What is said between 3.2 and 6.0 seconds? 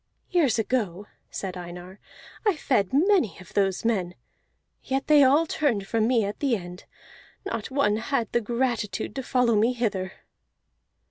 of those men, yet they all turned